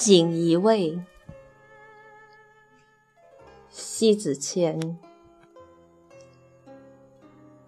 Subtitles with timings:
[0.00, 0.98] 锦衣卫，
[3.68, 4.98] 西子谦。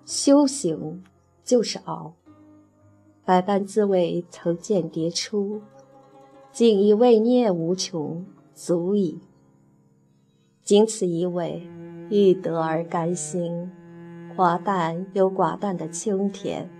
[0.06, 1.04] 修行
[1.44, 2.14] 就是熬，
[3.26, 5.60] 百般滋味曾见迭出。
[6.50, 9.20] 锦衣卫孽无穷，足矣。
[10.64, 11.68] 仅此一味，
[12.08, 13.70] 欲得而甘心。
[14.34, 16.70] 寡淡有寡淡的清甜，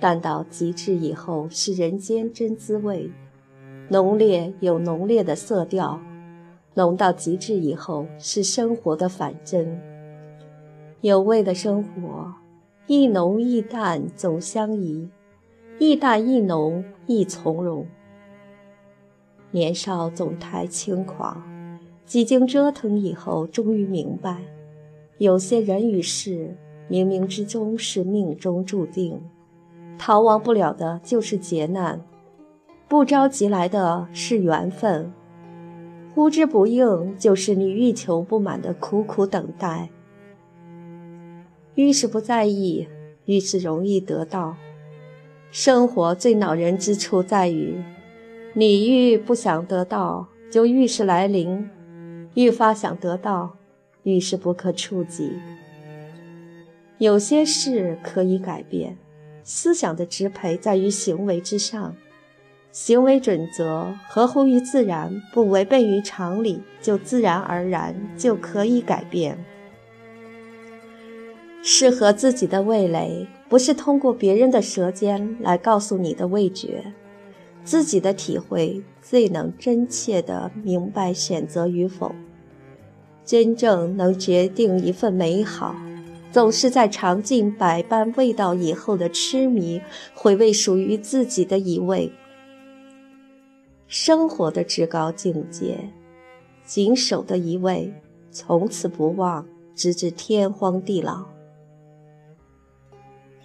[0.00, 3.12] 淡到极致以后，是人间真滋味。
[3.88, 6.00] 浓烈有浓烈的色调，
[6.74, 9.80] 浓到极致以后是生活的反真。
[11.02, 12.32] 有味的生活，
[12.86, 15.10] 一浓一淡总相宜，
[15.78, 17.86] 一淡一浓亦从容。
[19.50, 21.42] 年少总太轻狂，
[22.06, 24.42] 几经折腾以后，终于明白，
[25.18, 26.56] 有些人与事，
[26.88, 29.20] 冥冥之中是命中注定，
[29.98, 32.00] 逃亡不了的就是劫难。
[32.92, 35.10] 不着急来的是缘分，
[36.14, 39.88] 呼之不应就是你欲求不满的苦苦等待。
[41.76, 42.86] 越是不在意，
[43.24, 44.56] 越是容易得到。
[45.50, 47.82] 生活最恼人之处在于，
[48.52, 51.64] 你愈不想得到，就愈是来临；
[52.34, 53.56] 愈发想得到，
[54.02, 55.32] 愈是不可触及。
[56.98, 58.98] 有些事可以改变，
[59.42, 61.96] 思想的支配在于行为之上。
[62.72, 69.44] 行为准则合乎于自然，不违背于常理，就自然而然就可以改变。
[71.62, 76.94] 适合自己的味蕾，不是通过别人的舌尖来告诉你的味觉，
[77.62, 82.14] 自己的体会最能真切地明白选择与否。
[83.22, 85.76] 真正能决定一份美好，
[86.32, 89.82] 总是在尝尽百般味道以后的痴迷，
[90.14, 92.10] 回味属于自己的一味。
[93.92, 95.78] 生活的至高境界，
[96.64, 97.92] 谨守的一味，
[98.30, 101.26] 从此不忘，直至天荒地老。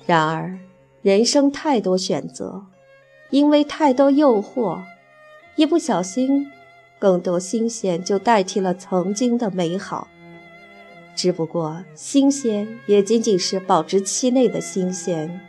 [0.06, 0.58] 然而，
[1.02, 2.66] 人生太多选择，
[3.30, 4.81] 因为太多诱惑，
[5.58, 6.50] 一不小心，
[6.97, 10.08] 更多新鲜就代替了曾经的美好。
[11.14, 15.41] 只不过，新鲜也仅仅是保质期内的新鲜，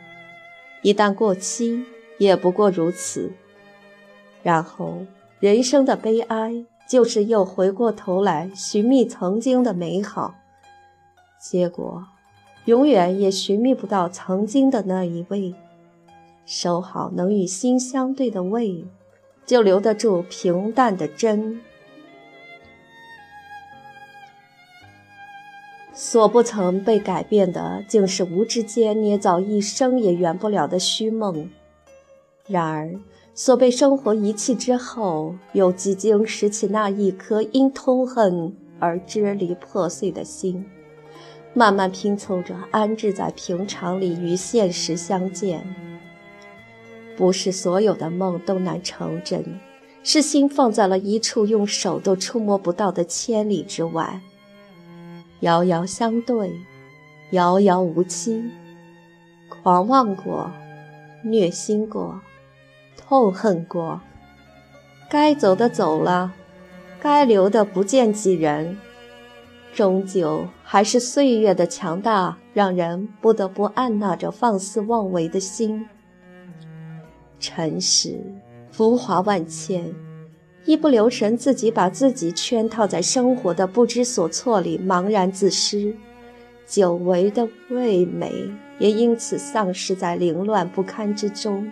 [0.81, 1.85] 一旦过期，
[2.17, 3.31] 也不过如此。
[4.41, 5.05] 然后，
[5.39, 10.35] 人生的悲哀就是又回过头来寻觅曾经的美好，
[11.39, 12.05] 结果
[12.65, 15.53] 永远也寻觅不到曾经的那一位。
[16.45, 18.85] 守好能与心相对的味，
[19.45, 21.61] 就留得住平淡的真。
[25.93, 31.49] 所不曾被改变的，竟是无知间捏造一生也圆不了的虚梦。
[32.47, 32.97] 然而。
[33.39, 40.65] 所被生活遗弃之后，又几经拾起那一颗因痛恨而支离破碎的心，
[41.53, 45.63] 慢慢拼凑着安置在平常里与现实相见。
[47.15, 49.41] 不是所有的梦都难成真，
[50.03, 54.19] 是心放在了一处，用手都触摸不到的千里之外。
[55.39, 56.51] 遥遥相对，
[57.31, 58.43] 遥遥无期。
[59.47, 60.51] 狂妄过，
[61.23, 62.19] 虐心过。
[63.01, 63.99] 痛恨过，
[65.09, 66.31] 该走的走了，
[67.01, 68.77] 该留的不见几人，
[69.73, 75.87] 终究还是岁月的强大，让人不得不按捺着放肆妄为的心。
[77.39, 78.19] 尘世
[78.69, 79.91] 浮华万千，
[80.65, 85.95] 一不留神，自己把自己圈套在生活的不知所措里，茫然自失，
[86.67, 91.67] 久违的味美也因此丧失在凌乱不堪之中。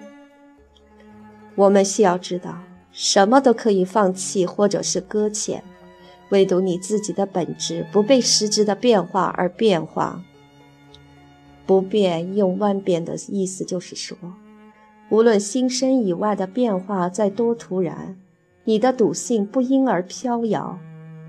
[1.57, 2.59] 我们需要知道，
[2.92, 5.63] 什么都可以放弃或者是搁浅，
[6.30, 10.24] 唯独你自己的本质不被实质的变化而变化。
[11.65, 14.15] 不变用万变的意思就是说，
[15.09, 18.15] 无论心身以外的变化再多突然，
[18.65, 20.80] 你的笃信不因而飘摇。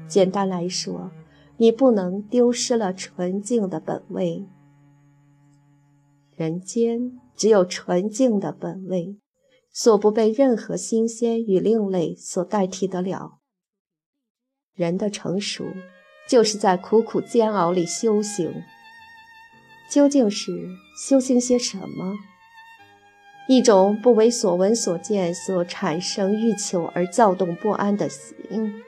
[0.07, 1.11] 简单来说，
[1.57, 4.45] 你不能丢失了纯净的本位。
[6.37, 9.17] 人间只有纯净的本位。
[9.81, 13.39] 所不被任何新鲜与另类所代替得了。
[14.75, 15.67] 人的成熟，
[16.29, 18.65] 就是在苦苦煎熬里修行。
[19.89, 20.51] 究竟是
[21.07, 22.17] 修行些什么？
[23.49, 28.83] 一种不为所闻所见所产生欲求而躁动不安的心。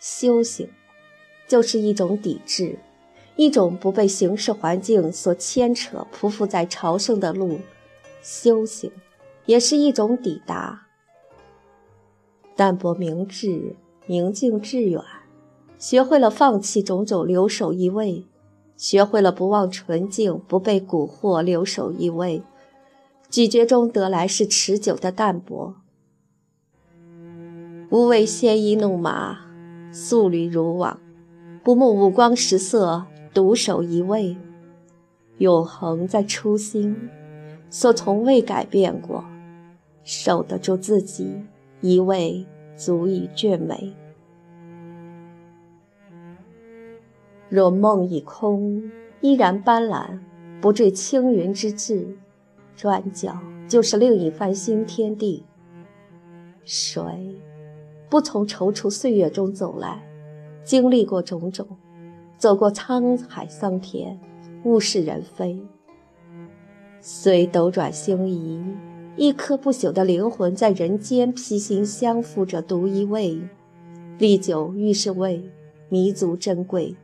[0.00, 0.70] 修行，
[1.46, 2.78] 就是一种抵制，
[3.36, 7.60] 一种不被形式环境所牵扯、匍匐在朝圣的路。
[8.22, 8.90] 修行，
[9.46, 10.86] 也是一种抵达。
[12.54, 13.74] 淡泊明志，
[14.06, 15.02] 宁静致远，
[15.76, 18.24] 学会了放弃种种，留守一味；
[18.76, 22.42] 学会了不忘纯净，不被蛊惑，留守一味。
[23.28, 25.74] 咀嚼中得来是持久的淡泊。
[27.90, 29.40] 无畏鲜衣怒马，
[29.90, 30.98] 素履如往；
[31.64, 34.36] 不慕五光十色，独守一味。
[35.38, 37.08] 永恒在初心，
[37.72, 39.24] 所从未改变过。
[40.04, 41.42] 守得住自己，
[41.80, 42.44] 一味
[42.76, 43.94] 足以眷美。
[47.48, 48.90] 若梦已空，
[49.22, 50.18] 依然斑斓，
[50.60, 52.14] 不坠青云之志，
[52.76, 55.44] 转角就是另一番新天地。
[56.64, 57.40] 谁？
[58.10, 60.02] 不从踌躇岁月中走来，
[60.62, 61.66] 经历过种种，
[62.36, 64.20] 走过沧海桑田，
[64.64, 65.58] 物是人非。
[67.04, 68.62] 虽斗转星移，
[69.16, 73.40] 一颗不朽的灵魂在人间披星相附着，独一味，
[74.18, 75.42] 历久愈是味，
[75.88, 76.94] 弥足珍贵。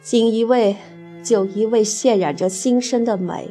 [0.00, 0.74] 锦衣卫，
[1.22, 3.50] 就一味渲染着心生的美。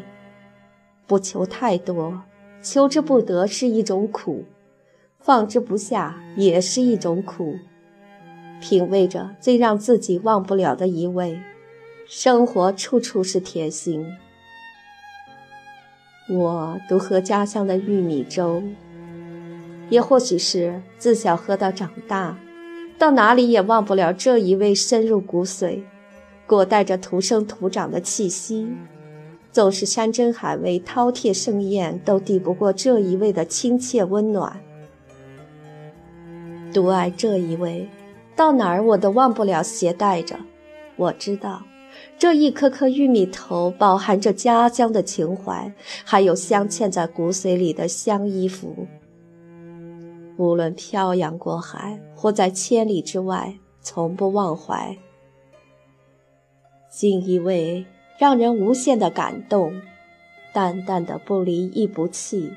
[1.05, 2.23] 不求太多，
[2.63, 4.45] 求之不得是一种苦。
[5.19, 7.53] 放之不下也是一种苦，
[8.59, 11.39] 品味着最让自己忘不了的一味，
[12.07, 14.03] 生活处处是甜心。
[16.29, 18.63] 我独喝家乡的玉米粥，
[19.89, 22.37] 也或许是自小喝到长大，
[22.97, 25.81] 到哪里也忘不了这一味深入骨髓，
[26.47, 28.69] 裹带着土生土长的气息。
[29.51, 34.61] 纵是山珍海味、饕餮盛宴，都抵不过这一味的亲切温暖。
[36.71, 37.89] 独爱这一位，
[38.33, 40.37] 到哪儿我都忘不了携带着。
[40.95, 41.63] 我知道，
[42.21, 45.73] 这一颗颗玉米头饱含着家乡的情怀，
[46.05, 48.85] 还有镶嵌在骨髓里的香衣服。
[50.37, 54.95] 无论漂洋过海，或在千里之外，从不忘怀。
[56.91, 57.87] 锦衣卫
[58.19, 59.81] 让人无限的感动，
[60.53, 62.51] 淡淡的不离亦不弃。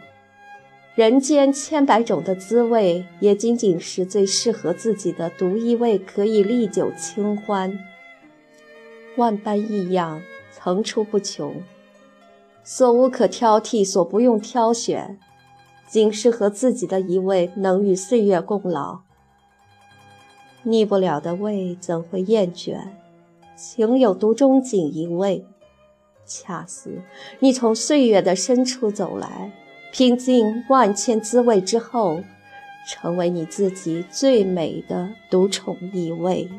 [0.95, 7.79] 人间千百种的滋味，也仅仅是最适合自己的独一味，可以历久清欢。
[9.17, 10.23] 万般异样，
[10.53, 11.63] 层出不穷，
[12.63, 15.19] 所无可挑剔，所不用挑选，
[15.87, 19.01] 仅适合自己的一味，能与岁月共老。
[20.63, 22.79] 腻不了的味，怎会厌倦？
[23.57, 25.47] 情有独钟锦一味，
[26.27, 27.03] 恰似
[27.39, 29.53] 你从岁月的深处走来。
[29.93, 32.21] 品尽万千滋味之后，
[32.89, 36.51] 成为你自己最美的独宠一味。